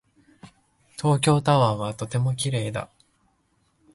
[0.97, 2.89] 東京タワーはとても綺麗だ。